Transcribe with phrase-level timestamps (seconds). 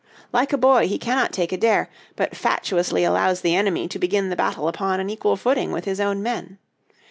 [0.33, 4.29] Like a boy, he cannot take a dare, but fatuously allows the enemy to begin
[4.31, 6.57] the battle upon an equal footing with his own men.